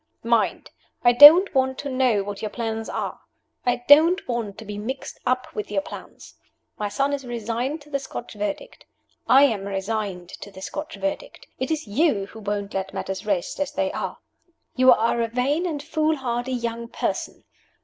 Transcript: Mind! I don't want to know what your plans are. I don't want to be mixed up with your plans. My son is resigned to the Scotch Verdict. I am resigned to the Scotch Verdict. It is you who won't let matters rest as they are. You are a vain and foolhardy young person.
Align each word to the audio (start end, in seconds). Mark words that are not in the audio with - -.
Mind! 0.23 0.71
I 1.03 1.11
don't 1.13 1.53
want 1.53 1.77
to 1.77 1.87
know 1.89 2.23
what 2.23 2.41
your 2.41 2.49
plans 2.49 2.89
are. 2.89 3.19
I 3.67 3.83
don't 3.87 4.27
want 4.27 4.57
to 4.57 4.65
be 4.65 4.79
mixed 4.79 5.19
up 5.27 5.53
with 5.53 5.69
your 5.69 5.83
plans. 5.83 6.33
My 6.79 6.89
son 6.89 7.13
is 7.13 7.23
resigned 7.23 7.81
to 7.81 7.91
the 7.91 7.99
Scotch 7.99 8.33
Verdict. 8.33 8.87
I 9.27 9.43
am 9.43 9.65
resigned 9.67 10.29
to 10.29 10.49
the 10.49 10.61
Scotch 10.63 10.95
Verdict. 10.95 11.45
It 11.59 11.69
is 11.69 11.85
you 11.85 12.25
who 12.25 12.39
won't 12.39 12.73
let 12.73 12.95
matters 12.95 13.27
rest 13.27 13.59
as 13.59 13.73
they 13.73 13.91
are. 13.91 14.17
You 14.75 14.91
are 14.91 15.21
a 15.21 15.27
vain 15.27 15.67
and 15.67 15.83
foolhardy 15.83 16.51
young 16.53 16.87
person. 16.87 17.43